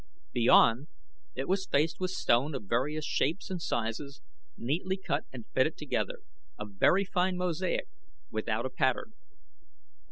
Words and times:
Beyond 0.33 0.87
it 1.35 1.47
was 1.47 1.67
faced 1.67 1.99
with 1.99 2.09
stone 2.09 2.55
of 2.55 2.63
various 2.63 3.05
shapes 3.05 3.51
and 3.51 3.61
sizes, 3.61 4.19
neatly 4.57 4.97
cut 4.97 5.25
and 5.31 5.45
fitted 5.53 5.77
together 5.77 6.21
a 6.57 6.65
very 6.65 7.05
fine 7.05 7.37
mosaic 7.37 7.87
without 8.31 8.65
a 8.65 8.71
pattern. 8.71 9.13